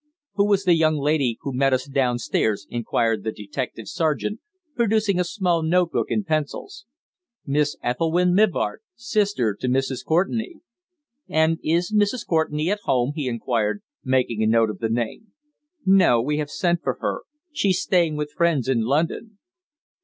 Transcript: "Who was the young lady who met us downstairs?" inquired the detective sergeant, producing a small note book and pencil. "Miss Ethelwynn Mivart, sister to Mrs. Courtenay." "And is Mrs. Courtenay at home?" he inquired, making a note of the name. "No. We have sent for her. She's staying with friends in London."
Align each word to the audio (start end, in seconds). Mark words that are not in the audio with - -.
"Who 0.33 0.47
was 0.47 0.63
the 0.63 0.73
young 0.73 0.97
lady 0.97 1.37
who 1.41 1.53
met 1.53 1.73
us 1.73 1.85
downstairs?" 1.85 2.65
inquired 2.71 3.23
the 3.23 3.31
detective 3.31 3.87
sergeant, 3.87 4.39
producing 4.75 5.19
a 5.19 5.23
small 5.23 5.61
note 5.61 5.91
book 5.91 6.09
and 6.09 6.25
pencil. 6.25 6.71
"Miss 7.45 7.77
Ethelwynn 7.83 8.33
Mivart, 8.33 8.81
sister 8.95 9.55
to 9.59 9.67
Mrs. 9.67 10.03
Courtenay." 10.03 10.55
"And 11.29 11.59
is 11.63 11.93
Mrs. 11.93 12.25
Courtenay 12.25 12.69
at 12.69 12.79
home?" 12.85 13.13
he 13.15 13.27
inquired, 13.27 13.83
making 14.03 14.41
a 14.41 14.47
note 14.47 14.71
of 14.71 14.79
the 14.79 14.89
name. 14.89 15.33
"No. 15.85 16.19
We 16.19 16.39
have 16.39 16.49
sent 16.49 16.81
for 16.81 16.97
her. 16.99 17.21
She's 17.53 17.79
staying 17.79 18.15
with 18.15 18.31
friends 18.31 18.67
in 18.67 18.81
London." 18.81 19.37